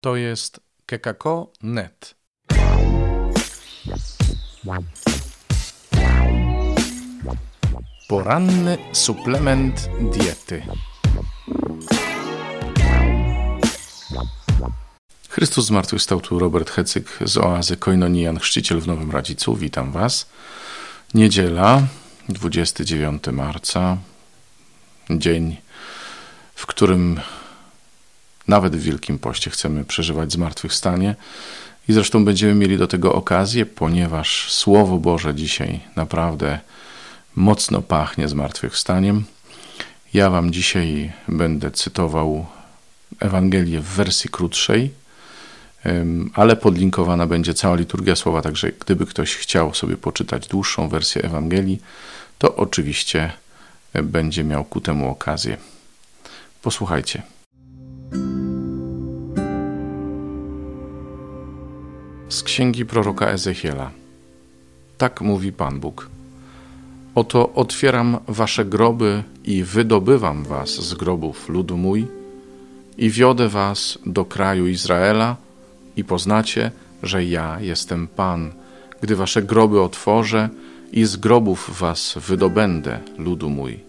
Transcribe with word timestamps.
To 0.00 0.16
jest 0.16 0.60
kekako.net. 0.86 2.14
Poranny 8.08 8.78
suplement 8.92 9.88
diety. 10.00 10.62
Chrystus 15.28 15.66
zmartwychwstał 15.66 16.20
tu 16.20 16.38
Robert 16.38 16.70
Hecyk 16.70 17.18
z 17.24 17.36
oazy 17.36 17.76
Koinonian, 17.76 18.38
chrzciciel 18.38 18.80
w 18.80 18.86
Nowym 18.86 19.10
Radzicu. 19.10 19.56
Witam 19.56 19.92
Was. 19.92 20.28
Niedziela, 21.14 21.82
29 22.28 23.26
marca, 23.32 23.96
dzień, 25.10 25.56
w 26.54 26.66
którym 26.66 27.20
nawet 28.48 28.76
w 28.76 28.82
Wielkim 28.82 29.18
Poście 29.18 29.50
chcemy 29.50 29.84
przeżywać 29.84 30.32
zmartwychwstanie. 30.32 31.14
I 31.88 31.92
zresztą 31.92 32.24
będziemy 32.24 32.54
mieli 32.54 32.78
do 32.78 32.86
tego 32.86 33.14
okazję, 33.14 33.66
ponieważ 33.66 34.52
Słowo 34.52 34.98
Boże 34.98 35.34
dzisiaj 35.34 35.80
naprawdę 35.96 36.58
mocno 37.36 37.82
pachnie 37.82 38.28
zmartwychwstaniem. 38.28 39.24
Ja 40.14 40.30
Wam 40.30 40.50
dzisiaj 40.50 41.12
będę 41.28 41.70
cytował 41.70 42.46
Ewangelię 43.20 43.80
w 43.80 43.84
wersji 43.84 44.30
krótszej, 44.30 44.90
ale 46.34 46.56
podlinkowana 46.56 47.26
będzie 47.26 47.54
cała 47.54 47.76
liturgia 47.76 48.16
słowa, 48.16 48.42
także 48.42 48.72
gdyby 48.72 49.06
ktoś 49.06 49.34
chciał 49.34 49.74
sobie 49.74 49.96
poczytać 49.96 50.48
dłuższą 50.48 50.88
wersję 50.88 51.22
Ewangelii, 51.22 51.80
to 52.38 52.56
oczywiście 52.56 53.32
będzie 54.02 54.44
miał 54.44 54.64
ku 54.64 54.80
temu 54.80 55.10
okazję. 55.10 55.56
Posłuchajcie. 56.62 57.22
Z 62.28 62.42
księgi 62.42 62.86
proroka 62.86 63.26
Ezechiela. 63.26 63.90
Tak 64.98 65.20
mówi 65.20 65.52
Pan 65.52 65.80
Bóg. 65.80 66.08
Oto 67.14 67.52
otwieram 67.54 68.18
wasze 68.28 68.64
groby 68.64 69.22
i 69.44 69.64
wydobywam 69.64 70.44
was 70.44 70.68
z 70.70 70.94
grobów 70.94 71.48
ludu 71.48 71.76
mój 71.76 72.06
i 72.98 73.10
wiodę 73.10 73.48
was 73.48 73.98
do 74.06 74.24
kraju 74.24 74.66
Izraela 74.66 75.36
i 75.96 76.04
poznacie, 76.04 76.70
że 77.02 77.24
ja 77.24 77.60
jestem 77.60 78.08
Pan, 78.08 78.52
gdy 79.00 79.16
wasze 79.16 79.42
groby 79.42 79.80
otworzę 79.80 80.48
i 80.92 81.04
z 81.04 81.16
grobów 81.16 81.78
was 81.80 82.14
wydobędę, 82.26 83.00
ludu 83.18 83.50
mój. 83.50 83.80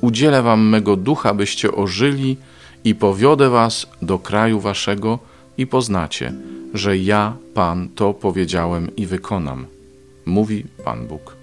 Udzielę 0.00 0.42
wam 0.42 0.68
mego 0.68 0.96
ducha, 0.96 1.34
byście 1.34 1.72
ożyli 1.72 2.36
i 2.84 2.94
powiodę 2.94 3.50
was 3.50 3.86
do 4.02 4.18
kraju 4.18 4.60
waszego 4.60 5.29
i 5.58 5.66
poznacie, 5.66 6.32
że 6.74 6.98
ja, 6.98 7.36
Pan, 7.54 7.88
to 7.88 8.14
powiedziałem 8.14 8.96
i 8.96 9.06
wykonam, 9.06 9.66
mówi 10.26 10.64
Pan 10.84 11.06
Bóg. 11.06 11.36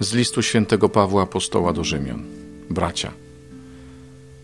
Z 0.00 0.14
listu 0.14 0.42
świętego 0.42 0.88
Pawła 0.88 1.22
Apostoła 1.22 1.72
do 1.72 1.84
Rzymian. 1.84 2.22
Bracia, 2.70 3.12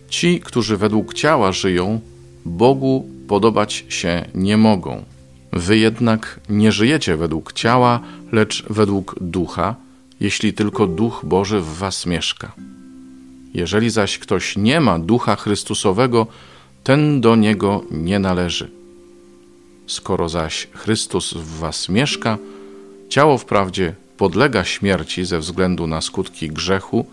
ci, 0.08 0.40
którzy 0.40 0.76
według 0.76 1.14
ciała 1.14 1.52
żyją, 1.52 2.00
Bogu 2.44 3.08
podobać 3.28 3.84
się 3.88 4.24
nie 4.34 4.56
mogą. 4.56 5.04
Wy 5.52 5.78
jednak 5.78 6.40
nie 6.48 6.72
żyjecie 6.72 7.16
według 7.16 7.52
ciała, 7.52 8.00
lecz 8.32 8.64
według 8.70 9.16
ducha, 9.20 9.76
jeśli 10.20 10.52
tylko 10.52 10.86
duch 10.86 11.20
Boży 11.24 11.60
w 11.60 11.76
was 11.76 12.06
mieszka. 12.06 12.52
Jeżeli 13.54 13.90
zaś 13.90 14.18
ktoś 14.18 14.56
nie 14.56 14.80
ma 14.80 14.98
ducha 14.98 15.36
Chrystusowego, 15.36 16.26
ten 16.84 17.20
do 17.20 17.36
niego 17.36 17.84
nie 17.90 18.18
należy. 18.18 18.70
Skoro 19.86 20.28
zaś 20.28 20.68
Chrystus 20.72 21.34
w 21.34 21.58
was 21.58 21.88
mieszka, 21.88 22.38
ciało 23.08 23.38
wprawdzie 23.38 23.94
podlega 24.16 24.64
śmierci 24.64 25.24
ze 25.24 25.38
względu 25.38 25.86
na 25.86 26.00
skutki 26.00 26.48
grzechu, 26.48 27.06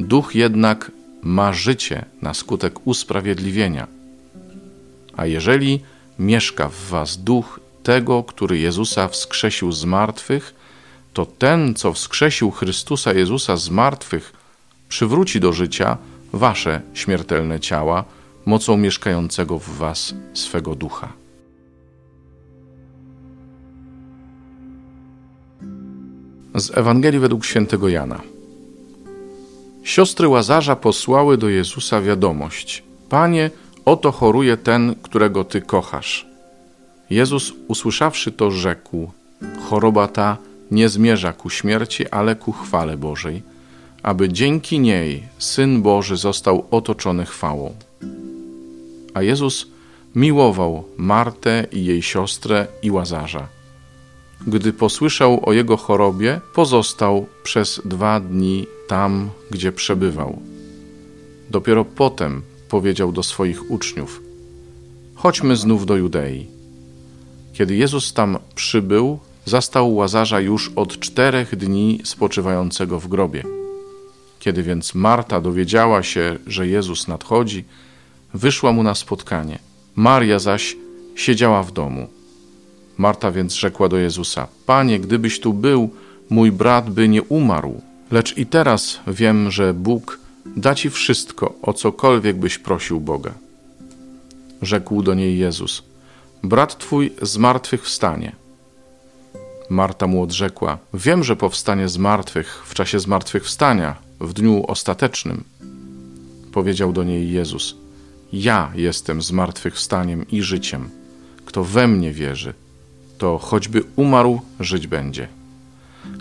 duch 0.00 0.34
jednak 0.34 0.92
ma 1.22 1.52
życie 1.52 2.04
na 2.22 2.34
skutek 2.34 2.86
usprawiedliwienia. 2.86 3.86
A 5.16 5.26
jeżeli 5.26 5.80
mieszka 6.18 6.68
w 6.68 6.88
was 6.88 7.16
duch 7.16 7.60
tego, 7.82 8.22
który 8.22 8.58
Jezusa 8.58 9.08
wskrzesił 9.08 9.72
z 9.72 9.84
martwych, 9.84 10.54
to 11.12 11.26
ten, 11.26 11.74
co 11.74 11.92
wskrzesił 11.92 12.50
Chrystusa 12.50 13.12
Jezusa 13.12 13.56
z 13.56 13.70
martwych, 13.70 14.39
przywróci 14.90 15.40
do 15.40 15.52
życia 15.52 15.96
wasze 16.32 16.82
śmiertelne 16.94 17.60
ciała 17.60 18.04
mocą 18.46 18.76
mieszkającego 18.76 19.58
w 19.58 19.68
was 19.68 20.14
swego 20.34 20.74
ducha. 20.74 21.12
Z 26.54 26.78
Ewangelii 26.78 27.20
według 27.20 27.44
świętego 27.44 27.88
Jana. 27.88 28.20
Siostry 29.82 30.28
Łazarza 30.28 30.76
posłały 30.76 31.38
do 31.38 31.48
Jezusa 31.48 32.00
wiadomość: 32.00 32.82
Panie, 33.08 33.50
oto 33.84 34.12
choruje 34.12 34.56
ten, 34.56 34.94
którego 35.02 35.44
ty 35.44 35.60
kochasz. 35.60 36.26
Jezus, 37.10 37.52
usłyszawszy 37.68 38.32
to, 38.32 38.50
rzekł: 38.50 39.10
Choroba 39.68 40.08
ta 40.08 40.36
nie 40.70 40.88
zmierza 40.88 41.32
ku 41.32 41.50
śmierci, 41.50 42.08
ale 42.08 42.36
ku 42.36 42.52
chwale 42.52 42.96
Bożej 42.96 43.42
aby 44.02 44.28
dzięki 44.28 44.80
niej 44.80 45.22
Syn 45.38 45.82
Boży 45.82 46.16
został 46.16 46.66
otoczony 46.70 47.26
chwałą. 47.26 47.74
A 49.14 49.22
Jezus 49.22 49.66
miłował 50.14 50.84
Martę 50.96 51.66
i 51.72 51.84
jej 51.84 52.02
siostrę 52.02 52.66
i 52.82 52.90
Łazarza. 52.90 53.48
Gdy 54.46 54.72
posłyszał 54.72 55.48
o 55.48 55.52
jego 55.52 55.76
chorobie, 55.76 56.40
pozostał 56.54 57.26
przez 57.42 57.80
dwa 57.84 58.20
dni 58.20 58.66
tam, 58.88 59.30
gdzie 59.50 59.72
przebywał. 59.72 60.38
Dopiero 61.50 61.84
potem 61.84 62.42
powiedział 62.68 63.12
do 63.12 63.22
swoich 63.22 63.70
uczniów: 63.70 64.22
Chodźmy 65.14 65.56
znów 65.56 65.86
do 65.86 65.96
Judei. 65.96 66.46
Kiedy 67.52 67.76
Jezus 67.76 68.12
tam 68.12 68.38
przybył, 68.54 69.18
zastał 69.44 69.94
Łazarza 69.94 70.40
już 70.40 70.72
od 70.76 71.00
czterech 71.00 71.56
dni 71.56 72.00
spoczywającego 72.04 73.00
w 73.00 73.08
grobie. 73.08 73.59
Kiedy 74.40 74.62
więc 74.62 74.94
Marta 74.94 75.40
dowiedziała 75.40 76.02
się, 76.02 76.38
że 76.46 76.68
Jezus 76.68 77.08
nadchodzi, 77.08 77.64
wyszła 78.34 78.72
mu 78.72 78.82
na 78.82 78.94
spotkanie. 78.94 79.58
Maria 79.96 80.38
zaś 80.38 80.76
siedziała 81.14 81.62
w 81.62 81.72
domu. 81.72 82.08
Marta 82.98 83.32
więc 83.32 83.54
rzekła 83.54 83.88
do 83.88 83.96
Jezusa: 83.96 84.48
Panie, 84.66 85.00
gdybyś 85.00 85.40
tu 85.40 85.52
był, 85.52 85.90
mój 86.30 86.52
brat 86.52 86.90
by 86.90 87.08
nie 87.08 87.22
umarł. 87.22 87.82
Lecz 88.10 88.38
i 88.38 88.46
teraz 88.46 89.00
wiem, 89.06 89.50
że 89.50 89.74
Bóg 89.74 90.18
da 90.46 90.74
ci 90.74 90.90
wszystko, 90.90 91.54
o 91.62 91.72
cokolwiek 91.72 92.36
byś 92.36 92.58
prosił 92.58 93.00
Boga. 93.00 93.34
Rzekł 94.62 95.02
do 95.02 95.14
niej 95.14 95.38
Jezus: 95.38 95.82
Brat 96.42 96.78
twój 96.78 97.12
z 97.22 97.36
martwych 97.36 97.84
wstanie. 97.84 98.32
Marta 99.70 100.06
mu 100.06 100.22
odrzekła: 100.22 100.78
Wiem, 100.94 101.24
że 101.24 101.36
powstanie 101.36 101.88
z 101.88 101.98
martwych 101.98 102.62
w 102.66 102.74
czasie 102.74 103.00
zmartwychwstania 103.00 104.09
w 104.20 104.32
dniu 104.32 104.64
ostatecznym, 104.68 105.44
powiedział 106.52 106.92
do 106.92 107.04
niej 107.04 107.32
Jezus: 107.32 107.76
Ja 108.32 108.72
jestem 108.74 109.22
zmartwychwstaniem 109.22 110.26
i 110.28 110.42
życiem. 110.42 110.90
Kto 111.44 111.64
we 111.64 111.88
mnie 111.88 112.12
wierzy, 112.12 112.54
to 113.18 113.38
choćby 113.38 113.82
umarł, 113.96 114.40
żyć 114.60 114.86
będzie. 114.86 115.28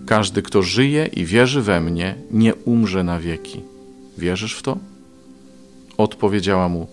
Każdy, 0.05 0.41
kto 0.41 0.63
żyje 0.63 1.05
i 1.05 1.25
wierzy 1.25 1.61
we 1.61 1.81
mnie, 1.81 2.15
nie 2.31 2.55
umrze 2.55 3.03
na 3.03 3.19
wieki. 3.19 3.61
Wierzysz 4.17 4.53
w 4.53 4.61
to? 4.61 4.77
Odpowiedziała 5.97 6.69
mu: 6.69 6.87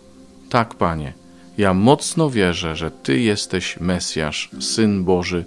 Tak, 0.48 0.74
panie, 0.74 1.12
ja 1.58 1.74
mocno 1.74 2.30
wierzę, 2.30 2.76
że 2.76 2.90
Ty 2.90 3.20
jesteś 3.20 3.80
Mesjasz, 3.80 4.50
syn 4.60 5.04
Boży, 5.04 5.44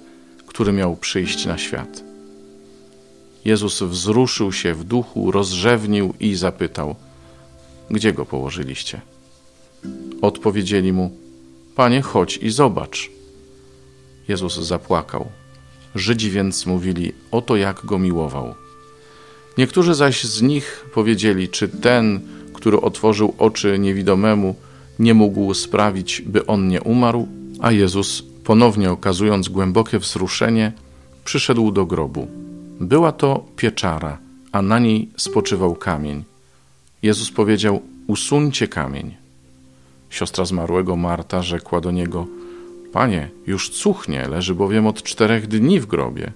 który 0.48 0.72
miał 0.72 0.96
przyjść 0.96 1.46
na 1.46 1.58
świat. 1.58 2.09
Jezus 3.46 3.84
wzruszył 3.84 4.52
się 4.52 4.74
w 4.74 4.84
duchu, 4.84 5.32
rozrzewnił 5.32 6.14
i 6.20 6.36
zapytał: 6.36 6.96
Gdzie 7.92 8.14
go 8.14 8.26
położyliście? 8.26 9.02
Odpowiedzieli 10.22 10.94
mu: 10.94 11.12
Panie, 11.76 12.02
chodź 12.02 12.38
i 12.38 12.50
zobacz. 12.50 13.12
Jezus 14.28 14.60
zapłakał. 14.60 15.26
Żydzi 15.96 16.32
więc 16.32 16.66
mówili: 16.66 17.14
Oto 17.32 17.56
jak 17.56 17.86
go 17.86 18.00
miłował. 18.00 18.56
Niektórzy 19.58 19.94
zaś 19.94 20.24
z 20.24 20.42
nich 20.42 20.86
powiedzieli: 20.94 21.50
Czy 21.50 21.68
ten, 21.68 22.20
który 22.54 22.82
otworzył 22.82 23.34
oczy 23.38 23.80
niewidomemu, 23.80 24.56
nie 25.00 25.14
mógł 25.14 25.54
sprawić, 25.54 26.22
by 26.22 26.46
on 26.46 26.68
nie 26.68 26.82
umarł? 26.82 27.28
A 27.60 27.72
Jezus, 27.72 28.24
ponownie 28.44 28.92
okazując 28.92 29.50
głębokie 29.50 30.00
wzruszenie, 30.00 30.74
przyszedł 31.26 31.72
do 31.72 31.86
grobu. 31.86 32.28
Była 32.80 33.12
to 33.12 33.46
pieczara, 33.56 34.18
a 34.52 34.62
na 34.62 34.80
niej 34.80 35.10
spoczywał 35.18 35.76
kamień. 35.76 36.24
Jezus 37.04 37.32
powiedział: 37.32 37.82
Usuńcie 38.08 38.68
kamień. 38.68 39.16
Siostra 40.10 40.46
zmarłego 40.46 40.96
Marta 40.96 41.44
rzekła 41.44 41.82
do 41.82 41.92
niego: 41.92 42.28
Panie, 42.94 43.30
już 43.48 43.70
cuchnie, 43.70 44.28
leży 44.28 44.56
bowiem 44.56 44.88
od 44.88 45.04
czterech 45.04 45.48
dni 45.48 45.80
w 45.80 45.86
grobie. 45.86 46.32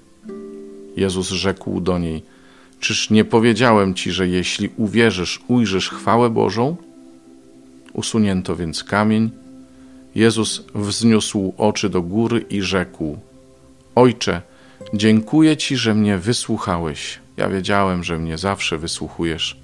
Jezus 0.98 1.30
rzekł 1.30 1.82
do 1.82 2.00
niej: 2.00 2.24
Czyż 2.80 3.10
nie 3.10 3.26
powiedziałem 3.26 3.94
ci, 3.94 4.12
że 4.12 4.28
jeśli 4.28 4.70
uwierzysz, 4.78 5.42
ujrzysz 5.48 5.90
chwałę 5.90 6.30
Bożą? 6.30 6.76
Usunięto 7.94 8.56
więc 8.56 8.84
kamień. 8.84 9.30
Jezus 10.16 10.64
wzniósł 10.76 11.54
oczy 11.58 11.90
do 11.90 12.02
góry 12.02 12.46
i 12.50 12.62
rzekł: 12.62 13.18
Ojcze, 13.96 14.42
dziękuję 14.94 15.58
ci, 15.58 15.78
że 15.78 15.96
mnie 15.96 16.18
wysłuchałeś. 16.18 17.20
Ja 17.38 17.50
wiedziałem, 17.50 18.04
że 18.04 18.20
mnie 18.20 18.38
zawsze 18.38 18.78
wysłuchujesz, 18.78 19.58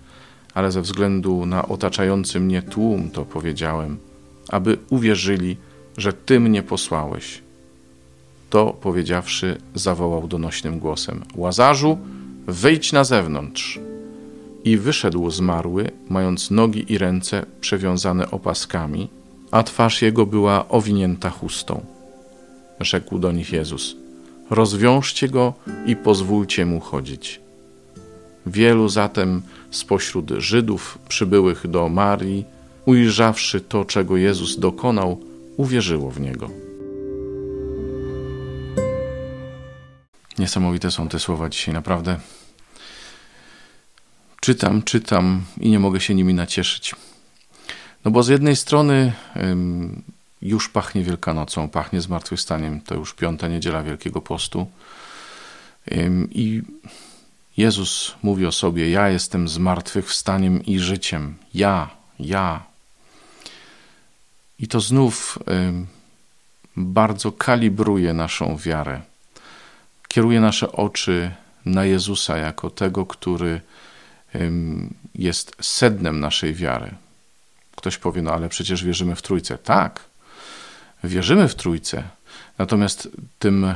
ale 0.54 0.72
ze 0.72 0.81
względu 0.81 1.46
na 1.46 1.68
otaczający 1.68 2.40
mnie 2.40 2.62
tłum 2.62 3.10
to 3.10 3.26
powiedziałem, 3.26 3.98
aby 4.50 4.78
uwierzyli, 4.90 5.58
że 5.98 6.14
Ty 6.14 6.40
mnie 6.40 6.64
posłałeś. 6.64 7.42
To 8.50 8.74
powiedziawszy, 8.81 9.58
zawołał 9.76 10.28
donośnym 10.28 10.80
głosem: 10.80 11.24
Łazarzu, 11.36 11.98
wyjdź 12.48 12.94
na 12.94 13.04
zewnątrz. 13.04 13.80
I 14.64 14.78
wyszedł 14.78 15.30
zmarły, 15.30 15.92
mając 16.10 16.52
nogi 16.52 16.94
i 16.94 16.98
ręce 16.98 17.46
przewiązane 17.62 18.32
opaskami, 18.32 19.10
a 19.52 19.64
twarz 19.64 20.02
jego 20.02 20.25
była 20.25 20.70
owinięta 20.70 21.30
chustą. 21.30 21.86
Rzekł 22.80 23.20
do 23.20 23.32
nich 23.32 23.54
Jezus: 23.54 23.96
Rozwiążcie 24.50 25.30
go 25.30 25.54
i 25.86 25.96
pozwólcie 25.96 26.66
mu 26.66 26.80
chodzić. 26.80 27.42
Wielu 28.46 28.90
zatem 28.90 29.42
spośród 29.72 30.30
Żydów 30.38 30.98
przybyłych 31.07 31.68
do 31.68 31.90
Marii, 31.90 32.46
ujrzawszy 32.86 33.62
to, 33.62 33.86
czego 33.86 34.18
Jezus 34.18 34.60
dokonał, 34.60 35.19
uwierzyło 35.57 36.12
w 36.12 36.19
niego. 36.19 36.50
Niesamowite 40.40 40.92
są 40.92 41.07
te 41.07 41.19
słowa 41.19 41.50
dzisiaj, 41.50 41.74
naprawdę. 41.74 42.19
Czytam, 44.42 44.84
czytam 44.84 45.42
i 45.60 45.69
nie 45.69 45.80
mogę 45.80 46.00
się 46.00 46.16
nimi 46.16 46.34
nacieszyć. 46.34 46.96
No 48.06 48.12
bo 48.12 48.24
z 48.24 48.28
jednej 48.28 48.56
strony 48.56 49.13
już 50.41 50.69
pachnie 50.69 51.03
Wielkanocą, 51.03 51.69
pachnie 51.69 52.01
zmartwychwstaniem, 52.01 52.81
to 52.81 52.95
już 52.95 53.13
piąta 53.13 53.47
niedziela 53.47 53.83
Wielkiego 53.83 54.21
Postu. 54.21 54.68
I 56.31 56.62
Jezus 57.57 58.15
mówi 58.24 58.45
o 58.45 58.51
sobie: 58.51 58.89
Ja 58.89 59.09
jestem 59.09 59.47
zmartwychwstaniem 59.47 60.65
i 60.65 60.80
życiem. 60.80 61.36
Ja, 61.53 61.89
ja. 62.19 62.63
I 64.59 64.68
to 64.68 64.80
znów 64.80 65.39
bardzo 66.75 67.31
kalibruje 67.31 68.13
naszą 68.13 68.57
wiarę 68.57 69.01
kieruje 70.09 70.41
nasze 70.41 70.71
oczy 70.71 71.31
na 71.65 71.86
Jezusa 71.86 72.38
jako 72.38 72.69
tego, 72.69 73.06
który 73.06 73.62
jest 75.15 75.56
sednem 75.62 76.19
naszej 76.19 76.53
wiary. 76.53 76.91
Ktoś 77.75 77.97
powie, 77.97 78.21
no 78.21 78.31
ale 78.31 78.50
przecież 78.50 78.83
wierzymy 78.83 79.15
w 79.15 79.21
Trójcę. 79.21 79.57
Tak, 79.57 80.01
wierzymy 81.04 81.48
w 81.48 81.56
Trójcę, 81.56 82.04
natomiast 82.57 83.10
tym, 83.40 83.74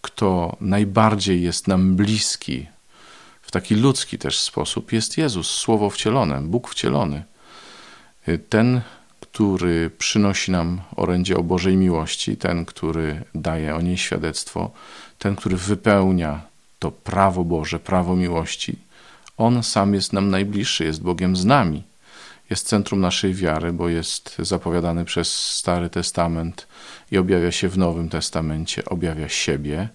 kto 0.00 0.56
najbardziej 0.60 1.42
jest 1.42 1.68
nam 1.68 1.96
bliski, 1.96 2.66
w 3.42 3.50
taki 3.50 3.74
ludzki 3.74 4.18
też 4.18 4.38
sposób, 4.38 4.92
jest 4.92 5.18
Jezus, 5.18 5.50
Słowo 5.50 5.90
wcielone, 5.90 6.40
Bóg 6.40 6.68
wcielony. 6.68 7.22
Ten, 8.48 8.80
który 9.20 9.90
przynosi 9.98 10.50
nam 10.50 10.80
orędzie 10.96 11.36
o 11.36 11.42
Bożej 11.42 11.76
miłości, 11.76 12.36
ten, 12.36 12.64
który 12.64 13.22
daje 13.34 13.74
o 13.76 13.80
niej 13.80 13.98
świadectwo, 13.98 14.70
ten, 15.18 15.36
który 15.36 15.56
wypełnia 15.56 16.40
to 16.78 16.90
prawo 16.90 17.44
Boże, 17.44 17.78
prawo 17.78 18.16
miłości, 18.16 18.76
on 19.36 19.62
sam 19.62 19.94
jest 19.94 20.12
nam 20.12 20.30
najbliższy, 20.30 20.84
jest 20.84 21.02
Bogiem 21.02 21.36
z 21.36 21.44
nami. 21.44 21.82
Jest 22.50 22.66
centrum 22.66 23.00
naszej 23.00 23.34
wiary, 23.34 23.72
bo 23.72 23.88
jest 23.88 24.36
zapowiadany 24.38 25.04
przez 25.04 25.34
Stary 25.34 25.90
Testament 25.90 26.66
i 27.10 27.18
objawia 27.18 27.52
się 27.52 27.68
w 27.68 27.78
Nowym 27.78 28.08
Testamencie, 28.08 28.84
objawia 28.84 29.28
siebie, 29.28 29.88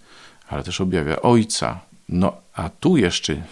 ale 0.48 0.64
też 0.64 0.82
objawia 0.82 1.22
Ojca. 1.22 1.80
No 2.10 2.34
a 2.54 2.70
tu 2.70 2.98
jeszcze 2.98 3.44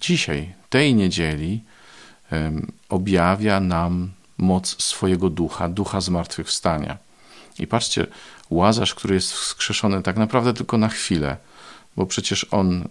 dzisiaj, 0.00 0.54
tej 0.70 0.94
niedzieli, 0.94 1.64
objawia 2.88 3.60
nam 3.60 4.12
moc 4.38 4.82
swojego 4.82 5.30
ducha, 5.30 5.68
ducha 5.68 6.00
zmartwychwstania. 6.00 6.98
I 7.58 7.66
patrzcie, 7.66 8.06
Łazarz, 8.50 8.94
który 8.94 9.14
jest 9.14 9.32
wskrzeszony 9.32 10.02
tak 10.02 10.16
naprawdę 10.16 10.54
tylko 10.54 10.78
na 10.78 10.88
chwilę, 10.88 11.36
bo 11.96 12.06
przecież 12.06 12.46
on, 12.50 12.88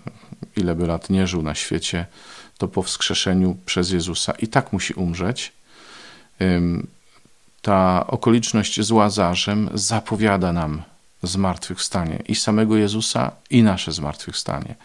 ile 0.58 0.76
by 0.76 0.88
lat 0.88 1.10
nie 1.10 1.28
żył 1.28 1.42
na 1.42 1.56
świecie, 1.56 2.06
to 2.64 2.68
po 2.68 2.84
wskrzeszeniu 2.84 3.58
przez 3.66 3.92
Jezusa 3.92 4.34
i 4.40 4.48
tak 4.48 4.74
musi 4.74 4.94
umrzeć. 4.94 5.52
Ta 7.62 8.08
okoliczność 8.08 8.82
z 8.82 8.92
Łazarzem 8.92 9.70
zapowiada 9.74 10.54
nam 10.54 10.82
zmartwychwstanie 11.24 12.24
i 12.28 12.36
samego 12.36 12.78
Jezusa, 12.78 13.32
i 13.50 13.64
nasze 13.64 13.92
zmartwychwstanie. 13.92 14.76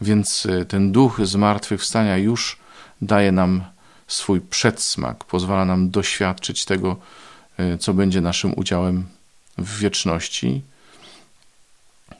Więc 0.00 0.46
y, 0.46 0.64
ten 0.64 0.92
duch 0.92 1.20
zmartwychwstania 1.26 2.16
już 2.16 2.58
daje 3.02 3.32
nam 3.32 3.64
swój 4.06 4.40
przedsmak, 4.40 5.24
pozwala 5.24 5.64
nam 5.64 5.90
doświadczyć 5.90 6.64
tego, 6.64 6.96
y, 7.60 7.78
co 7.78 7.94
będzie 7.94 8.20
naszym 8.20 8.52
udziałem 8.56 9.06
w 9.58 9.78
wieczności. 9.78 10.62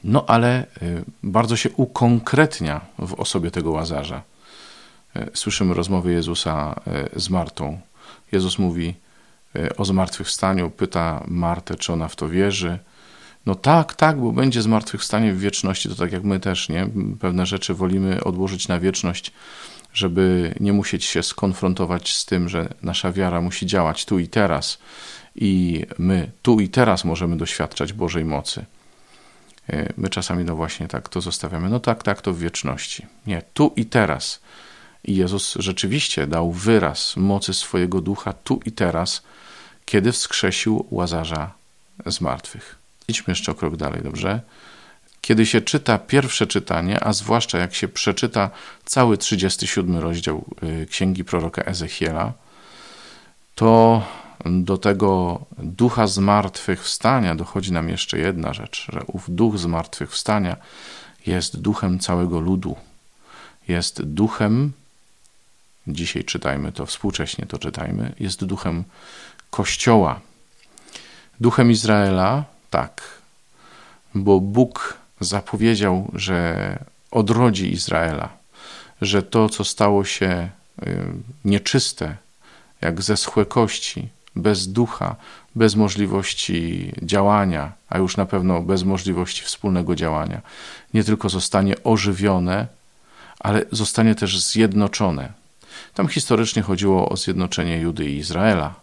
No 0.05 0.25
ale 0.27 0.67
y, 0.83 1.05
bardzo 1.23 1.57
się 1.57 1.71
ukonkretnia 1.71 2.81
w 2.99 3.15
osobie 3.15 3.51
tego 3.51 3.71
łazarza. 3.71 4.30
Y, 5.17 5.31
słyszymy 5.35 5.75
rozmowy 5.75 6.13
Jezusa 6.13 6.81
y, 7.17 7.21
z 7.21 7.31
Martą. 7.31 7.81
Jezus 8.33 8.59
mówi 8.59 8.95
o 9.77 9.85
zmartwychwstaniu, 9.85 10.71
pyta 10.71 11.25
Martę, 11.29 11.75
czy 11.75 11.93
ona 11.93 12.09
w 12.09 12.17
to 12.17 12.29
wierzy. 12.29 12.79
No 13.47 13.55
tak, 13.55 13.95
tak, 13.95 14.21
bo 14.21 14.33
będzie 14.33 14.63
zmartwychwstanie 14.63 15.33
w 15.33 15.41
wieczności, 15.41 15.89
to 15.89 15.95
tak 15.95 16.13
jak 16.13 16.25
my 16.25 16.41
też, 16.41 16.69
nie? 16.69 16.89
Pewne 17.21 17.47
rzeczy 17.47 17.75
wolimy 17.75 18.25
odłożyć 18.25 18.69
na 18.69 18.81
wieczność, 18.81 19.33
żeby 19.93 20.55
nie 20.61 20.73
musieć 20.73 21.05
się 21.05 21.23
skonfrontować 21.23 22.17
z 22.17 22.27
tym, 22.27 22.49
że 22.49 22.69
nasza 22.83 23.13
wiara 23.13 23.41
musi 23.41 23.67
działać 23.67 24.05
tu 24.05 24.19
i 24.19 24.29
teraz 24.29 24.79
i 25.37 25.85
my 25.99 26.31
tu 26.43 26.61
i 26.61 26.69
teraz 26.69 27.05
możemy 27.05 27.37
doświadczać 27.37 27.93
Bożej 27.93 28.25
mocy. 28.25 28.65
E, 29.69 29.93
my 29.97 30.09
czasami, 30.09 30.45
no 30.45 30.57
właśnie 30.57 30.89
tak 30.89 31.09
to 31.09 31.21
zostawiamy. 31.21 31.69
No 31.69 31.81
tak, 31.81 32.03
tak, 32.03 32.23
to 32.23 32.33
w 32.33 32.39
wieczności. 32.39 33.07
Nie, 33.27 33.43
tu 33.55 33.73
i 33.77 33.85
teraz. 33.85 34.41
I 35.05 35.17
Jezus 35.17 35.55
rzeczywiście 35.59 36.27
dał 36.27 36.53
wyraz 36.53 37.17
mocy 37.17 37.55
swojego 37.55 38.01
ducha 38.01 38.33
tu 38.33 38.61
i 38.65 38.73
teraz, 38.73 39.23
kiedy 39.85 40.13
wskrzesił 40.13 40.87
łazarza 40.91 41.53
z 42.07 42.21
martwych. 42.21 42.79
Idźmy 43.09 43.31
jeszcze 43.31 43.53
o 43.53 43.55
krok 43.55 43.77
dalej, 43.77 44.03
dobrze? 44.03 44.41
Kiedy 45.21 45.47
się 45.47 45.61
czyta 45.61 45.99
pierwsze 45.99 46.47
czytanie, 46.47 47.05
a 47.05 47.13
zwłaszcza 47.13 47.59
jak 47.59 47.75
się 47.75 47.89
przeczyta 47.89 48.51
cały 48.85 49.19
37 49.19 49.99
rozdział 49.99 50.45
e, 50.63 50.87
księgi 50.87 51.25
proroka 51.25 51.63
Ezechiela, 51.63 52.33
to 53.55 54.03
do 54.45 54.79
tego 54.79 55.41
ducha 55.59 56.07
zmartwychwstania 56.07 57.35
dochodzi 57.35 57.73
nam 57.73 57.89
jeszcze 57.89 58.19
jedna 58.19 58.55
rzecz, 58.55 58.87
że 58.93 59.01
ów 59.07 59.25
duch 59.29 59.59
zmartwychwstania 59.59 60.57
jest 61.27 61.61
duchem 61.61 61.99
całego 61.99 62.41
ludu. 62.41 62.77
Jest 63.69 64.03
duchem, 64.03 64.73
dzisiaj 65.93 66.25
czytajmy 66.25 66.73
to, 66.73 66.87
współcześnie 66.87 67.47
to 67.47 67.59
czytajmy, 67.59 68.13
jest 68.21 68.45
duchem 68.45 68.85
Kościoła. 69.51 70.21
Duchem 71.41 71.71
Izraela, 71.71 72.45
tak, 72.71 73.03
bo 74.15 74.41
Bóg 74.41 74.99
zapowiedział, 75.21 76.11
że 76.15 76.79
odrodzi 77.11 77.73
Izraela, 77.73 78.29
że 79.03 79.23
to, 79.23 79.49
co 79.49 79.65
stało 79.65 80.05
się 80.05 80.49
y, 80.83 81.07
nieczyste, 81.45 82.17
jak 82.81 83.03
zeschłe 83.03 83.47
kości, 83.47 84.09
bez 84.37 84.69
ducha, 84.69 85.17
bez 85.55 85.75
możliwości 85.75 86.93
działania, 87.03 87.73
a 87.89 87.99
już 87.99 88.17
na 88.17 88.27
pewno 88.27 88.61
bez 88.61 88.83
możliwości 88.83 89.43
wspólnego 89.43 89.95
działania, 89.95 90.41
nie 90.95 91.05
tylko 91.05 91.29
zostanie 91.29 91.75
ożywione, 91.85 92.67
ale 93.39 93.65
zostanie 93.73 94.15
też 94.15 94.41
zjednoczone. 94.41 95.40
Tam 95.95 96.09
historycznie 96.09 96.63
chodziło 96.63 97.09
o 97.09 97.17
zjednoczenie 97.17 97.79
Judy 97.79 98.05
i 98.05 98.17
Izraela. 98.17 98.75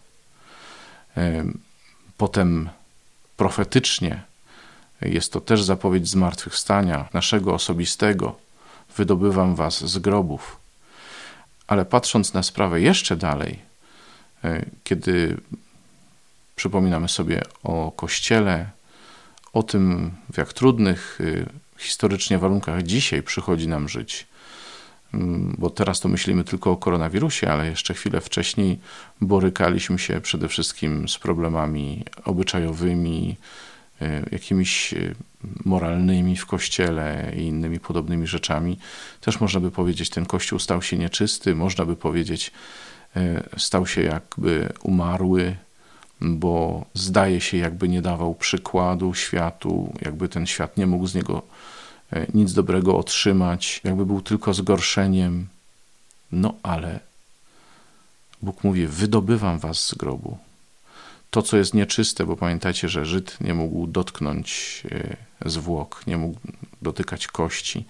Potem 2.18 2.70
profetycznie 3.38 4.24
jest 5.01 5.34
to 5.34 5.42
też 5.42 5.63
zapowiedź 5.63 6.10
zmartwychwstania 6.10 7.10
naszego 7.13 7.54
osobistego. 7.54 8.36
Wydobywam 8.98 9.56
was 9.56 9.84
z 9.84 9.98
grobów. 9.98 10.58
Ale 11.68 11.86
patrząc 11.86 12.34
na 12.34 12.44
sprawę 12.44 12.82
jeszcze 12.82 13.16
dalej, 13.16 13.60
e, 14.44 14.66
kiedy 14.84 15.38
przypominamy 16.56 17.10
sobie 17.10 17.42
o 17.63 17.92
Kościele, 17.96 18.70
o 19.54 19.63
tym, 19.63 20.12
w 20.34 20.38
jak 20.38 20.54
trudnych 20.54 21.20
e, 21.22 21.46
historycznie 21.77 22.38
warunkach 22.38 22.84
dzisiaj 22.84 23.24
przychodzi 23.24 23.68
nam 23.68 23.89
żyć, 23.89 24.27
bo 25.58 25.70
teraz 25.70 26.00
to 26.00 26.10
myślimy 26.10 26.44
tylko 26.44 26.72
o 26.72 26.78
koronawirusie, 26.78 27.52
ale 27.52 27.68
jeszcze 27.68 27.94
chwilę 27.94 28.22
wcześniej 28.22 28.80
borykaliśmy 29.22 30.00
się 30.00 30.22
przede 30.22 30.48
wszystkim 30.48 31.10
z 31.10 31.18
problemami 31.18 32.04
obyczajowymi, 32.26 33.36
e, 34.02 34.24
jakimiś 34.32 34.96
moralnymi 35.66 36.38
w 36.38 36.46
kościele 36.46 37.32
i 37.38 37.42
innymi 37.42 37.80
podobnymi 37.80 38.28
rzeczami. 38.28 38.78
Też 39.22 39.42
można 39.42 39.60
by 39.60 39.72
powiedzieć, 39.72 40.10
ten 40.10 40.26
kościół 40.26 40.60
stał 40.60 40.82
się 40.82 40.98
nieczysty, 40.98 41.56
można 41.56 41.86
by 41.86 41.96
powiedzieć, 41.96 42.52
e, 43.16 43.44
stał 43.58 43.88
się 43.88 44.02
jakby 44.02 44.70
umarły, 44.84 45.56
bo 46.22 46.86
zdaje 46.94 47.42
się, 47.42 47.58
jakby 47.58 47.90
nie 47.90 48.02
dawał 48.02 48.36
przykładu 48.36 49.14
światu, 49.14 49.94
jakby 50.02 50.30
ten 50.30 50.46
świat 50.46 50.78
nie 50.78 50.88
mógł 50.88 51.08
z 51.08 51.16
niego 51.16 51.42
nic 52.34 52.54
dobrego 52.54 52.98
otrzymać, 52.98 53.82
jakby 53.84 54.06
był 54.06 54.22
tylko 54.22 54.54
zgorszeniem. 54.54 55.48
No 56.32 56.54
ale 56.64 57.00
Bóg 58.42 58.64
mówi: 58.64 58.88
Wydobywam 58.88 59.60
was 59.60 59.86
z 59.86 59.96
grobu 59.96 60.38
to, 61.32 61.42
co 61.42 61.58
jest 61.58 61.74
nieczyste, 61.74 62.26
bo 62.26 62.36
pamiętajcie, 62.36 62.90
że 62.90 63.06
Żyd 63.06 63.38
nie 63.42 63.54
mógł 63.54 63.88
dotknąć 63.88 64.84
e, 64.92 65.50
zwłok, 65.50 66.04
nie 66.08 66.18
mógł 66.18 66.40
dotykać 66.82 67.28
kości. 67.28 67.86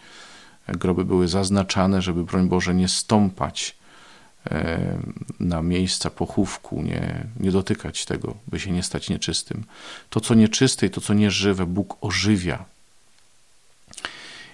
Groby 0.67 1.05
były 1.05 1.27
zaznaczane, 1.27 2.01
żeby, 2.01 2.23
broń 2.23 2.47
Boże, 2.47 2.75
nie 2.75 2.87
stąpać 2.87 3.75
e, 4.51 4.97
na 5.39 5.61
miejsca 5.61 6.09
pochówku, 6.09 6.81
nie, 6.81 7.27
nie 7.39 7.51
dotykać 7.51 8.05
tego, 8.05 8.35
by 8.47 8.59
się 8.59 8.71
nie 8.71 8.83
stać 8.83 9.09
nieczystym. 9.09 9.63
To, 10.09 10.19
co 10.19 10.33
nieczyste 10.33 10.85
i 10.85 10.89
to, 10.89 11.01
co 11.01 11.13
nieżywe, 11.13 11.65
Bóg 11.65 11.97
ożywia. 12.01 12.65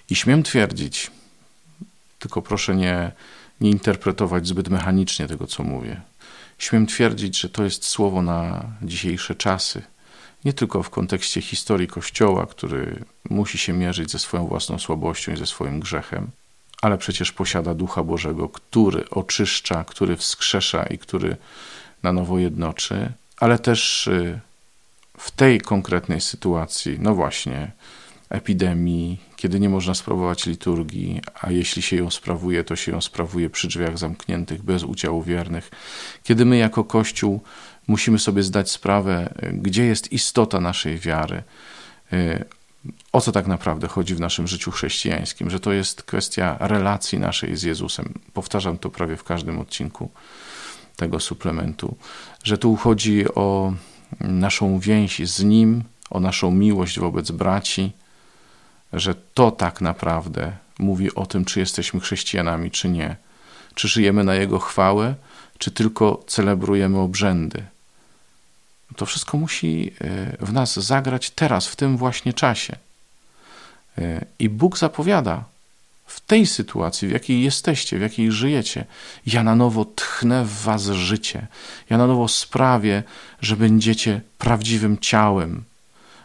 I 0.09 0.15
śmiem 0.15 0.43
twierdzić, 0.43 1.11
tylko 2.19 2.41
proszę 2.41 2.75
nie, 2.75 3.11
nie 3.61 3.69
interpretować 3.69 4.47
zbyt 4.47 4.69
mechanicznie 4.69 5.27
tego, 5.27 5.47
co 5.47 5.63
mówię 5.63 6.01
Śmiem 6.57 6.87
twierdzić, 6.87 7.39
że 7.39 7.49
to 7.49 7.63
jest 7.63 7.85
słowo 7.85 8.21
na 8.21 8.65
dzisiejsze 8.81 9.35
czasy. 9.35 9.81
Nie 10.45 10.53
tylko 10.53 10.83
w 10.83 10.89
kontekście 10.89 11.41
historii 11.41 11.87
Kościoła, 11.87 12.45
który 12.45 13.03
musi 13.29 13.57
się 13.57 13.73
mierzyć 13.73 14.11
ze 14.11 14.19
swoją 14.19 14.47
własną 14.47 14.79
słabością 14.79 15.33
i 15.33 15.37
ze 15.37 15.45
swoim 15.45 15.79
grzechem, 15.79 16.31
ale 16.81 16.97
przecież 16.97 17.31
posiada 17.31 17.73
Ducha 17.73 18.03
Bożego, 18.03 18.49
który 18.49 19.09
oczyszcza, 19.09 19.83
który 19.83 20.17
wskrzesza 20.17 20.83
i 20.83 20.97
który 20.97 21.37
na 22.03 22.13
nowo 22.13 22.39
jednoczy, 22.39 23.11
ale 23.37 23.59
też 23.59 24.07
y, 24.07 24.39
w 25.17 25.31
tej 25.31 25.61
konkretnej 25.61 26.21
sytuacji, 26.21 26.97
no 26.99 27.15
właśnie, 27.15 27.71
epidemii, 28.33 29.19
kiedy 29.35 29.59
nie 29.59 29.69
można 29.69 29.93
sprawować 29.93 30.45
liturgii, 30.45 31.21
a 31.41 31.51
jeśli 31.51 31.81
się 31.81 31.95
ją 31.95 32.09
sprawuje, 32.09 32.63
to 32.63 32.75
się 32.75 32.91
ją 32.91 33.01
sprawuje 33.01 33.49
przy 33.49 33.67
drzwiach 33.67 33.97
zamkniętych, 33.97 34.63
bez 34.63 34.83
udziału 34.83 35.23
wiernych, 35.23 35.71
kiedy 36.23 36.45
my 36.45 36.57
jako 36.57 36.83
Kościół 36.83 37.41
musimy 37.87 38.19
sobie 38.19 38.43
zdać 38.43 38.71
sprawę, 38.71 39.33
gdzie 39.53 39.85
jest 39.85 40.11
istota 40.11 40.59
naszej 40.59 40.97
wiary, 40.97 41.43
o 43.11 43.21
co 43.21 43.31
tak 43.31 43.47
naprawdę 43.47 43.87
chodzi 43.87 44.15
w 44.15 44.19
naszym 44.19 44.47
życiu 44.47 44.71
chrześcijańskim, 44.71 45.49
że 45.49 45.59
to 45.59 45.73
jest 45.73 46.03
kwestia 46.03 46.57
relacji 46.59 47.19
naszej 47.19 47.57
z 47.57 47.63
Jezusem. 47.63 48.13
Powtarzam 48.33 48.77
to 48.77 48.89
prawie 48.89 49.17
w 49.17 49.23
każdym 49.23 49.59
odcinku 49.59 50.09
tego 50.95 51.19
suplementu, 51.19 51.95
że 52.43 52.57
tu 52.57 52.75
chodzi 52.75 53.25
o 53.35 53.73
naszą 54.19 54.79
więź 54.79 55.29
z 55.29 55.43
Nim, 55.43 55.83
o 56.09 56.19
naszą 56.19 56.51
miłość 56.51 56.99
wobec 56.99 57.31
braci, 57.31 57.91
że 58.93 59.15
to 59.33 59.51
tak 59.51 59.81
naprawdę 59.81 60.51
mówi 60.79 61.15
o 61.15 61.25
tym, 61.25 61.45
czy 61.45 61.59
jesteśmy 61.59 61.99
chrześcijanami, 61.99 62.71
czy 62.71 62.89
nie. 62.89 63.15
Czy 63.75 63.87
żyjemy 63.87 64.23
na 64.23 64.35
Jego 64.35 64.59
chwałę, 64.59 65.15
czy 65.57 65.71
tylko 65.71 66.23
celebrujemy 66.27 66.99
obrzędy. 66.99 67.63
To 68.95 69.05
wszystko 69.05 69.37
musi 69.37 69.93
e, 70.01 70.45
w 70.45 70.53
nas 70.53 70.79
zagrać 70.79 71.29
teraz, 71.29 71.67
w 71.67 71.75
tym 71.75 71.97
właśnie 71.97 72.33
czasie. 72.33 72.75
E, 73.97 74.25
I 74.39 74.49
Bóg 74.49 74.77
zapowiada 74.77 75.43
w 76.05 76.21
tej 76.21 76.47
sytuacji, 76.47 77.07
w 77.07 77.11
jakiej 77.11 77.43
jesteście, 77.43 77.97
w 77.97 78.01
jakiej 78.01 78.31
żyjecie, 78.31 78.85
ja 79.25 79.43
na 79.43 79.55
nowo 79.55 79.85
tchnę 79.85 80.45
w 80.45 80.61
was 80.63 80.85
życie. 80.85 81.47
Ja 81.89 81.97
na 81.97 82.07
nowo 82.07 82.27
sprawię, 82.27 83.03
że 83.41 83.57
będziecie 83.57 84.21
prawdziwym 84.37 84.97
ciałem, 84.97 85.63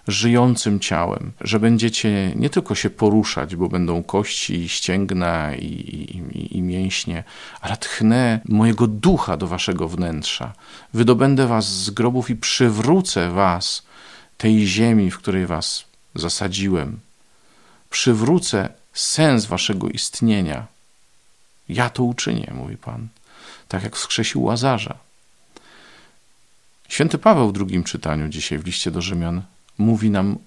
żyjącym 0.08 0.80
ciałem, 0.80 1.32
że 1.40 1.60
będziecie 1.60 2.32
nie 2.36 2.50
tylko 2.50 2.74
się 2.74 2.90
poruszać, 2.90 3.56
bo 3.56 3.68
będą 3.68 4.02
kości, 4.02 4.68
ścięgna 4.68 5.54
i, 5.54 5.64
i, 5.64 6.56
i 6.56 6.62
mięśnie, 6.62 7.24
ale 7.60 7.76
tchnę 7.76 8.40
mojego 8.44 8.86
ducha 8.86 9.36
do 9.36 9.46
waszego 9.46 9.88
wnętrza. 9.88 10.52
Wydobędę 10.94 11.46
was 11.46 11.84
z 11.84 11.90
grobów 11.90 12.30
i 12.30 12.36
przywrócę 12.36 13.30
was 13.30 13.82
tej 14.38 14.66
ziemi, 14.66 15.10
w 15.10 15.18
której 15.18 15.46
was 15.46 15.84
zasadziłem. 16.14 17.00
Przywrócę 17.90 18.68
sens 18.92 19.46
waszego 19.46 19.88
istnienia. 19.88 20.66
Ja 21.68 21.90
to 21.90 22.02
uczynię, 22.02 22.52
mówi 22.54 22.76
Pan, 22.76 23.08
tak 23.68 23.82
jak 23.82 23.96
wskrzesił 23.96 24.42
Łazarza. 24.42 24.94
Święty 26.88 27.18
Paweł 27.18 27.48
w 27.48 27.52
drugim 27.52 27.84
czytaniu 27.84 28.28
dzisiaj 28.28 28.58
w 28.58 28.66
liście 28.66 28.90
do 28.90 29.02
Rzymian 29.02 29.42
mówi 29.78 30.10
nam 30.10 30.38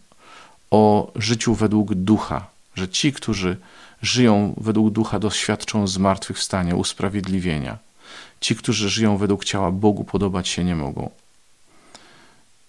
o 0.71 1.11
życiu 1.15 1.55
według 1.55 1.93
ducha, 1.93 2.47
że 2.75 2.89
ci, 2.89 3.13
którzy 3.13 3.57
żyją 4.01 4.53
według 4.57 4.89
ducha, 4.93 5.19
doświadczą 5.19 5.87
zmartwychwstania, 5.87 6.75
usprawiedliwienia. 6.75 7.77
Ci, 8.41 8.55
którzy 8.55 8.89
żyją 8.89 9.17
według 9.17 9.45
ciała, 9.45 9.71
Bogu 9.71 10.03
podobać 10.03 10.47
się 10.47 10.63
nie 10.63 10.75
mogą. 10.75 11.09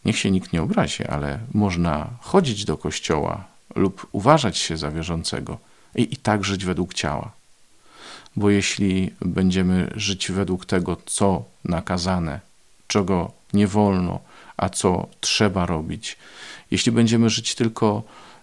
Niech 0.05 0.19
się 0.19 0.31
nikt 0.31 0.53
nie 0.53 0.63
obrazi, 0.63 1.05
ale 1.05 1.39
można 1.55 2.11
chodzić 2.21 2.65
do 2.65 2.77
kościoła 2.77 3.45
lub 3.75 4.07
uważać 4.13 4.59
się 4.59 4.77
za 4.77 4.91
wierzącego 4.91 5.59
i, 5.95 6.15
i 6.15 6.17
tak 6.17 6.45
żyć 6.45 6.65
według 6.65 6.95
ciała. 6.95 7.33
Bo 8.37 8.51
jeśli 8.51 9.11
będziemy 9.21 9.93
żyć 9.97 10.33
według 10.33 10.67
tego, 10.67 10.97
co 11.07 11.45
nakazane, 11.65 12.41
czego 12.87 13.33
nie 13.53 13.67
wolno, 13.67 14.21
a 14.57 14.69
co 14.69 15.07
trzeba 15.21 15.67
robić. 15.67 16.17
Jeśli 16.73 16.93
będziemy 16.93 17.31
żyć 17.31 17.55
tylko 17.55 18.03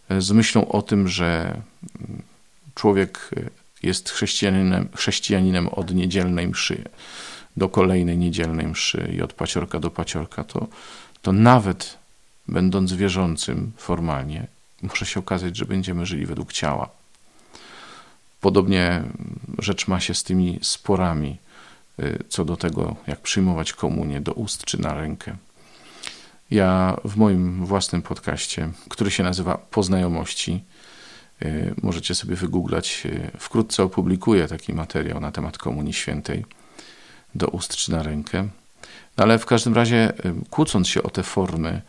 e, 0.10 0.22
z 0.22 0.32
myślą 0.32 0.68
o 0.68 0.82
tym, 0.82 1.08
że 1.08 1.62
mm, 2.00 2.22
człowiek 2.76 3.30
e, 3.38 3.50
jest 3.84 4.10
chrześcijaninem, 4.10 4.90
chrześcijaninem 4.96 5.68
od 5.68 5.96
niedzielnej 5.96 6.48
mszy 6.48 6.84
do 7.58 7.70
kolejnej 7.70 8.18
niedzielnej 8.18 8.68
mszy 8.68 9.14
i 9.18 9.22
od 9.22 9.34
paciorka 9.34 9.80
do 9.80 9.92
paciorka, 9.92 10.44
to, 10.44 10.68
to 11.22 11.32
nawet 11.32 11.98
będąc 12.48 12.94
wierzącym 12.94 13.72
formalnie, 13.78 14.48
może 14.82 15.06
się 15.06 15.20
okazać, 15.20 15.58
że 15.58 15.66
będziemy 15.66 16.06
żyli 16.06 16.26
według 16.26 16.54
ciała. 16.54 16.90
Podobnie 18.42 18.88
mm, 18.88 19.40
rzecz 19.60 19.88
ma 19.88 20.00
się 20.00 20.14
z 20.14 20.24
tymi 20.24 20.60
sporami 20.62 21.38
e, 22.00 22.24
co 22.30 22.46
do 22.46 22.58
tego, 22.58 22.96
jak 23.08 23.20
przyjmować 23.20 23.74
komunię 23.74 24.22
do 24.22 24.34
ust 24.34 24.66
czy 24.66 24.82
na 24.82 24.94
rękę. 24.94 25.36
Ja 26.52 26.98
w 27.06 27.16
moim 27.16 27.66
własnym 27.66 28.02
podcaście, 28.02 28.70
który 28.90 29.12
się 29.12 29.24
nazywa 29.24 29.58
Poznajomości, 29.58 30.64
y, 31.42 31.74
możecie 31.84 32.16
sobie 32.16 32.36
wygooglać, 32.36 33.04
y, 33.06 33.32
wkrótce 33.38 33.84
opublikuję 33.84 34.48
taki 34.48 34.74
materiał 34.74 35.20
na 35.20 35.32
temat 35.32 35.58
Komunii 35.58 35.94
Świętej 35.94 36.46
do 37.36 37.48
ust 37.48 37.76
czy 37.76 37.92
na 37.92 38.04
rękę. 38.04 38.48
No 39.18 39.24
ale 39.24 39.40
w 39.40 39.46
każdym 39.46 39.74
razie, 39.74 40.14
y, 40.26 40.34
kłócąc 40.50 40.88
się 40.88 41.04
o 41.04 41.10
te 41.10 41.24
formy, 41.24 41.82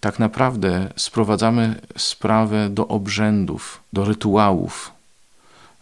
tak 0.00 0.18
naprawdę 0.18 0.92
sprowadzamy 0.96 1.80
sprawę 1.96 2.70
do 2.70 2.88
obrzędów, 2.88 3.82
do 3.92 4.04
rytuałów, 4.04 4.92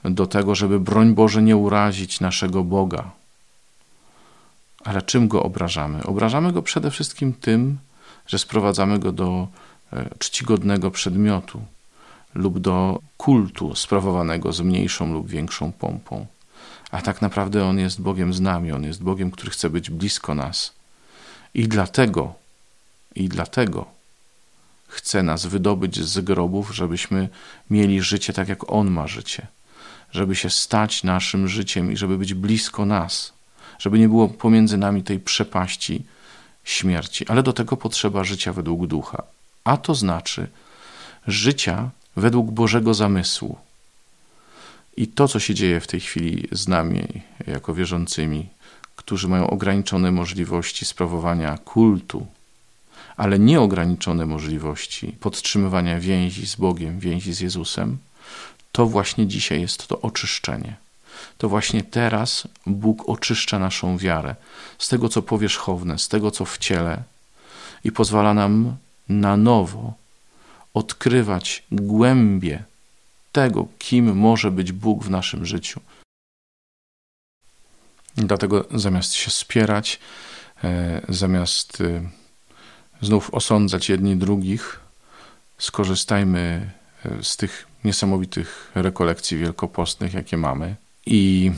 do 0.05 0.27
tego, 0.27 0.55
żeby 0.55 0.81
broń 0.81 1.15
Boże 1.15 1.43
nie 1.43 1.57
urazić 1.57 2.21
naszego 2.21 2.65
Boga, 2.65 3.11
ale 4.85 5.03
czym 5.03 5.29
go 5.29 5.43
obrażamy? 5.43 6.03
Obrażamy 6.05 6.53
go 6.53 6.63
przede 6.63 6.91
wszystkim 6.91 7.33
tym, 7.33 7.79
że 8.27 8.39
sprowadzamy 8.39 8.99
go 8.99 9.13
do 9.13 9.49
e, 9.93 10.11
czcigodnego 10.19 10.91
przedmiotu 10.91 11.63
lub 12.35 12.59
do 12.59 13.01
kultu 13.17 13.75
sprawowanego 13.75 14.53
z 14.53 14.61
mniejszą 14.61 15.13
lub 15.13 15.29
większą 15.29 15.73
pompą. 15.73 16.27
A 16.91 17.03
tak 17.03 17.23
naprawdę 17.23 17.65
On 17.65 17.79
jest 17.79 18.01
Bogiem 18.01 18.35
z 18.35 18.41
nami, 18.41 18.73
On 18.73 18.85
jest 18.85 19.03
Bogiem, 19.03 19.31
który 19.31 19.51
chce 19.51 19.71
być 19.71 19.91
blisko 19.91 20.35
nas. 20.35 20.73
I 21.55 21.69
dlatego, 21.69 22.35
i 23.15 23.29
dlatego 23.29 23.87
chce 24.89 25.23
nas 25.23 25.47
wydobyć 25.47 26.01
z 26.01 26.21
grobów, 26.21 26.75
żebyśmy 26.75 27.29
mieli 27.71 28.03
życie 28.03 28.33
tak, 28.33 28.49
jak 28.49 28.73
On 28.73 28.91
ma 28.91 29.07
życie 29.07 29.47
żeby 30.15 30.37
się 30.37 30.51
stać 30.51 31.03
naszym 31.03 31.49
życiem 31.49 31.93
i 31.93 31.97
żeby 31.97 32.19
być 32.19 32.35
blisko 32.35 32.87
nas, 32.87 33.33
żeby 33.85 33.99
nie 33.99 34.09
było 34.09 34.29
pomiędzy 34.29 34.77
nami 34.77 35.03
tej 35.03 35.19
przepaści 35.21 36.05
śmierci. 36.65 37.29
Ale 37.29 37.43
do 37.43 37.53
tego 37.53 37.77
potrzeba 37.77 38.25
życia 38.25 38.53
według 38.53 38.87
ducha. 38.87 39.23
A 39.65 39.77
to 39.77 39.95
znaczy 39.95 40.49
życia 41.27 41.91
według 42.17 42.51
Bożego 42.51 42.95
zamysłu. 42.95 43.59
I 44.97 45.07
to, 45.07 45.29
co 45.29 45.41
się 45.41 45.55
dzieje 45.55 45.81
w 45.81 45.87
tej 45.87 46.01
chwili 46.01 46.49
z 46.53 46.69
nami, 46.69 47.05
jako 47.47 47.75
wierzącymi, 47.75 48.49
którzy 48.97 49.29
mają 49.29 49.51
ograniczone 49.51 50.13
możliwości 50.13 50.85
sprawowania 50.85 51.59
kultu, 51.59 52.27
ale 53.17 53.39
nieograniczone 53.39 54.27
możliwości 54.27 55.17
podtrzymywania 55.21 56.01
więzi 56.01 56.47
z 56.47 56.57
Bogiem, 56.57 56.99
więzi 56.99 57.33
z 57.33 57.41
Jezusem, 57.41 57.99
to 58.73 58.87
właśnie 58.87 59.27
dzisiaj 59.27 59.61
jest 59.61 59.87
to 59.87 60.01
oczyszczenie. 60.01 60.84
To 61.39 61.49
właśnie 61.49 61.83
teraz 61.83 62.49
Bóg 62.67 63.09
oczyszcza 63.09 63.59
naszą 63.59 63.99
wiarę 63.99 64.37
z 64.79 64.89
tego, 64.89 65.09
co 65.09 65.23
powierzchowne, 65.23 65.99
z 65.99 66.09
tego, 66.09 66.31
co 66.31 66.45
w 66.45 66.59
ciele 66.59 67.03
i 67.85 67.93
pozwala 67.93 68.35
nam 68.35 68.77
na 69.09 69.37
nowo 69.37 69.93
odkrywać 70.75 71.63
głębie 71.73 72.65
tego, 73.33 73.67
kim 73.79 74.17
może 74.17 74.51
być 74.51 74.73
Bóg 74.73 75.05
w 75.05 75.11
naszym 75.11 75.47
życiu. 75.47 75.81
Dlatego 78.17 78.65
zamiast 78.75 79.15
się 79.15 79.31
spierać, 79.31 80.01
e, 80.65 81.01
zamiast 81.09 81.81
e, 81.81 82.11
znów 83.03 83.35
osądzać 83.35 83.89
jedni 83.89 84.17
drugich, 84.17 84.81
skorzystajmy 85.59 86.71
e, 87.05 87.23
z 87.23 87.37
tych 87.37 87.67
niesamowitych 87.85 88.71
rekolekcji 88.75 89.39
wielkopostnych, 89.39 90.15
jakie 90.15 90.37
mamy 90.37 90.77
i 91.07 91.53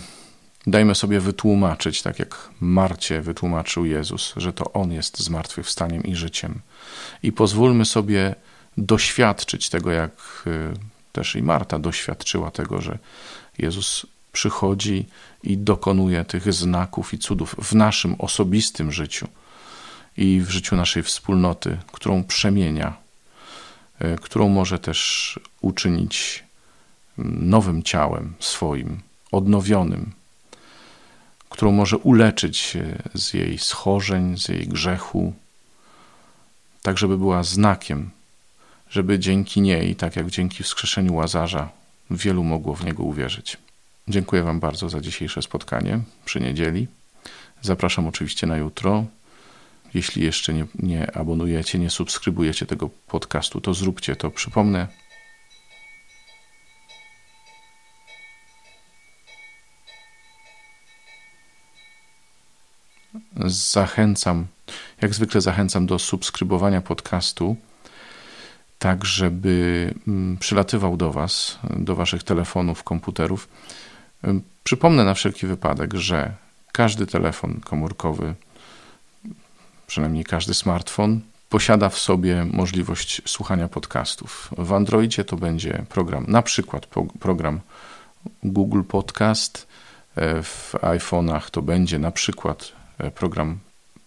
dajmy 0.67 0.95
sobie 0.95 1.21
wytłumaczyć, 1.21 2.03
tak 2.03 2.19
jak 2.19 2.51
Marcie 2.61 3.23
wytłumaczył 3.23 3.85
Jezus, 3.85 4.35
że 4.37 4.53
to 4.53 4.73
On 4.73 4.93
jest 4.93 5.19
zmartwychwstaniem 5.19 6.03
i 6.03 6.15
życiem. 6.15 6.61
I 7.23 7.33
pozwólmy 7.33 7.85
sobie 7.85 8.35
doświadczyć 8.77 9.69
tego, 9.69 9.91
jak 9.91 10.45
też 11.13 11.37
i 11.37 11.43
Marta 11.43 11.79
doświadczyła 11.79 12.51
tego, 12.51 12.81
że 12.81 12.99
Jezus 13.59 14.07
przychodzi 14.33 15.07
i 15.43 15.59
dokonuje 15.59 16.25
tych 16.25 16.53
znaków 16.53 17.15
i 17.15 17.19
cudów 17.19 17.57
w 17.59 17.75
naszym 17.75 18.15
osobistym 18.19 18.93
życiu 18.93 19.29
i 20.17 20.41
w 20.41 20.51
życiu 20.51 20.77
naszej 20.77 21.03
wspólnoty, 21.03 21.79
którą 21.93 22.25
przemienia, 22.25 22.97
e, 23.99 24.17
którą 24.17 24.49
może 24.49 24.79
też 24.79 25.41
uczynić 25.61 26.45
nowym 27.19 27.83
ciałem 27.83 28.35
swoim, 28.41 29.01
odnowionym, 29.37 30.13
którą 31.49 31.73
może 31.73 31.99
uleczyć 31.99 32.77
z 33.15 33.35
jej 33.35 33.59
schorzeń, 33.59 34.39
z 34.39 34.49
jej 34.49 34.69
grzechu, 34.69 35.33
tak 36.83 36.99
żeby 36.99 37.19
była 37.19 37.43
znakiem, 37.43 38.11
żeby 38.91 39.19
dzięki 39.19 39.61
niej, 39.61 39.97
tak 39.97 40.17
jak 40.17 40.31
dzięki 40.31 40.63
wskrzeszeniu 40.63 41.15
Łazarza, 41.15 41.69
wielu 42.11 42.45
mogło 42.45 42.75
w 42.75 42.85
niego 42.85 43.03
uwierzyć. 43.03 43.57
Dziękuję 44.09 44.43
Wam 44.43 44.61
bardzo 44.61 44.89
za 44.89 45.01
dzisiejsze 45.01 45.43
spotkanie 45.43 46.01
przy 46.25 46.41
niedzieli. 46.41 46.89
Zapraszam 47.63 48.07
oczywiście 48.07 48.47
na 48.47 48.57
jutro. 48.57 49.05
Jeśli 49.95 50.23
jeszcze 50.23 50.55
nie, 50.55 50.67
nie 50.75 51.17
abonujecie, 51.17 51.79
nie 51.79 51.91
subskrybujecie 51.91 52.67
tego 52.67 52.91
podcastu, 53.07 53.61
to 53.61 53.75
zróbcie 53.75 54.17
to. 54.17 54.31
Przypomnę, 54.31 54.87
zachęcam, 63.47 64.47
jak 65.03 65.15
zwykle 65.15 65.41
zachęcam 65.41 65.87
do 65.87 65.99
subskrybowania 65.99 66.81
podcastu, 66.81 67.57
tak 68.79 69.05
żeby 69.05 69.95
mm, 70.09 70.37
przylatywał 70.37 70.97
do 70.97 71.13
Was, 71.13 71.59
do 71.77 71.95
Waszych 71.95 72.23
telefonów, 72.23 72.83
komputerów. 72.83 73.49
Przypomnę 74.65 75.05
na 75.05 75.15
wszelki 75.15 75.47
wypadek, 75.47 75.95
że 75.95 76.33
każdy 76.73 77.07
telefon 77.07 77.61
komórkowy, 77.61 78.35
przynajmniej 79.87 80.25
każdy 80.25 80.55
smartfon, 80.55 81.21
posiada 81.49 81.89
w 81.89 81.99
sobie 81.99 82.45
możliwość 82.45 83.23
słuchania 83.27 83.69
podcastów. 83.69 84.51
W 84.59 84.73
Androidzie 84.73 85.25
to 85.25 85.37
będzie 85.37 85.85
program, 85.89 86.25
na 86.29 86.43
przykład 86.43 86.87
program 87.21 87.61
Google 88.43 88.83
Podcast, 88.83 89.67
e, 90.17 90.43
w 90.43 90.75
iPhone'ach 90.83 91.51
to 91.51 91.63
będzie 91.63 91.99
na 91.99 92.11
przykład 92.11 92.73
program 93.15 93.59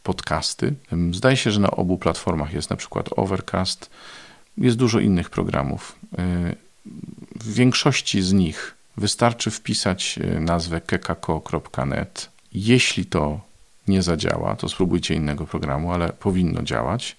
podcasty. 0.04 0.73
Zdaje 1.12 1.38
się, 1.38 1.52
że 1.52 1.60
na 1.60 1.71
obu 1.71 1.97
platformach 1.97 2.54
jest 2.54 2.69
na 2.69 2.75
przykład 2.75 3.10
Overcast, 3.15 3.89
jest 4.58 4.78
dużo 4.78 4.99
innych 4.99 5.30
programów. 5.30 5.95
E, 6.17 6.56
w 7.36 7.54
większości 7.54 8.21
z 8.21 8.34
nich 8.34 8.75
wystarczy 8.97 9.52
wpisać 9.52 10.19
nazwę 10.39 10.82
kekako.net. 10.82 12.30
Jeśli 12.54 13.06
to 13.06 13.41
nie 13.88 14.02
zadziała, 14.02 14.56
to 14.56 14.69
spróbujcie 14.69 15.15
innego 15.15 15.45
programu, 15.45 15.93
ale 15.93 16.10
powinno 16.10 16.63
działać. 16.63 17.15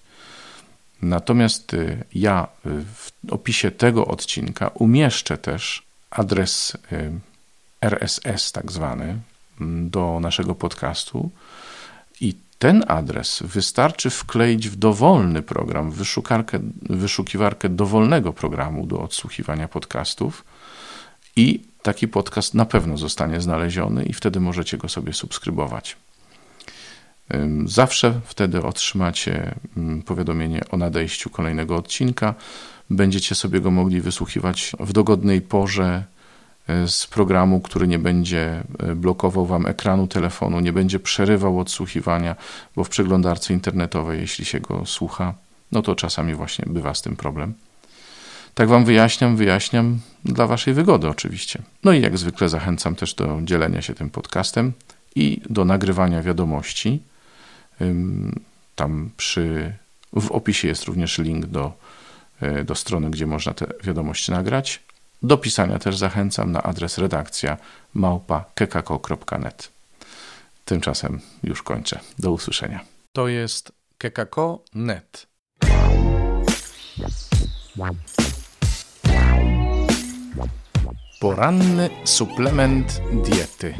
Natomiast 1.01 1.75
ja 2.13 2.47
w 2.65 3.11
opisie 3.31 3.71
tego 3.71 4.05
odcinka 4.05 4.67
umieszczę 4.67 5.37
też 5.37 5.83
adres 6.09 6.77
RSS, 7.81 8.51
tak 8.51 8.71
zwany, 8.71 9.19
do 9.89 10.19
naszego 10.19 10.55
podcastu. 10.55 11.29
I 12.21 12.35
ten 12.59 12.83
adres 12.87 13.43
wystarczy 13.45 14.09
wkleić 14.09 14.69
w 14.69 14.75
dowolny 14.75 15.41
program, 15.41 15.91
wyszukarkę, 15.91 16.59
wyszukiwarkę 16.81 17.69
dowolnego 17.69 18.33
programu 18.33 18.87
do 18.87 19.01
odsłuchiwania 19.01 19.67
podcastów 19.67 20.45
i 21.35 21.63
taki 21.81 22.07
podcast 22.07 22.53
na 22.53 22.65
pewno 22.65 22.97
zostanie 22.97 23.41
znaleziony 23.41 24.03
i 24.03 24.13
wtedy 24.13 24.39
możecie 24.39 24.77
go 24.77 24.89
sobie 24.89 25.13
subskrybować. 25.13 25.97
Zawsze 27.65 28.21
wtedy 28.25 28.63
otrzymacie 28.63 29.55
powiadomienie 30.05 30.61
o 30.71 30.77
nadejściu 30.77 31.29
kolejnego 31.29 31.75
odcinka. 31.75 32.33
Będziecie 32.89 33.35
sobie 33.35 33.61
go 33.61 33.71
mogli 33.71 34.01
wysłuchiwać 34.01 34.71
w 34.79 34.93
dogodnej 34.93 35.41
porze 35.41 36.03
z 36.87 37.07
programu, 37.07 37.61
który 37.61 37.87
nie 37.87 37.99
będzie 37.99 38.63
e, 38.79 38.95
blokował 38.95 39.45
wam 39.45 39.65
ekranu 39.65 40.07
telefonu, 40.07 40.59
nie 40.59 40.73
będzie 40.73 40.99
przerywał 40.99 41.59
odsłuchiwania, 41.59 42.35
bo 42.75 42.83
w 42.83 42.89
przeglądarce 42.89 43.53
internetowej, 43.53 44.19
jeśli 44.19 44.45
się 44.45 44.59
go 44.59 44.85
słucha, 44.85 45.33
no 45.71 45.81
to 45.81 45.95
czasami 45.95 46.35
właśnie 46.35 46.65
bywa 46.67 46.93
z 46.93 47.01
tym 47.01 47.15
problem. 47.15 47.53
Tak 48.53 48.69
wam 48.69 48.85
wyjaśniam, 48.85 49.35
wyjaśniam 49.35 49.99
dla 50.25 50.47
waszej 50.47 50.73
wygody 50.73 51.09
oczywiście. 51.09 51.61
No 51.83 51.93
i 51.93 52.01
jak 52.01 52.17
zwykle 52.17 52.49
zachęcam 52.49 52.95
też 52.95 53.13
do 53.13 53.39
dzielenia 53.43 53.81
się 53.81 53.93
tym 53.93 54.09
podcastem 54.09 54.73
i 55.15 55.41
do 55.49 55.65
nagrywania 55.65 56.21
wiadomości. 56.21 57.03
Tam 58.75 59.09
przy, 59.17 59.73
w 60.13 60.31
opisie 60.31 60.67
jest 60.67 60.83
również 60.83 61.17
link 61.17 61.45
do, 61.45 61.73
e, 62.41 62.63
do 62.63 62.75
strony, 62.75 63.11
gdzie 63.11 63.27
można 63.27 63.53
te 63.53 63.65
wiadomości 63.83 64.31
nagrać. 64.31 64.79
Do 65.23 65.37
pisania 65.37 65.79
też 65.79 65.97
zachęcam 65.97 66.51
na 66.51 66.63
adres 66.63 66.97
redakcja 66.97 67.57
małpa.kekako.net. 67.93 69.71
Tymczasem 70.65 71.21
już 71.43 71.63
kończę. 71.63 71.99
Do 72.19 72.31
usłyszenia. 72.31 72.79
To 73.13 73.27
jest 73.27 73.71
kekako.net. 73.97 75.27
Poranny 81.19 81.89
suplement 82.05 83.01
diety. 83.23 83.75